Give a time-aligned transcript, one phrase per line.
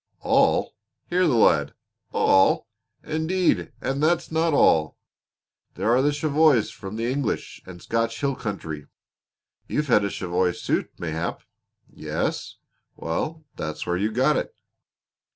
[0.21, 0.73] "All!
[1.11, 1.75] Hear the lad!
[2.11, 2.67] All!
[3.03, 4.97] Indeed and that's not all!
[5.75, 8.87] There are Cheviots from the English and Scotch hill country.
[9.67, 11.43] You've had a cheviot suit, mayhap.
[11.87, 12.55] Yes?
[12.95, 14.55] Well, that's where you got it.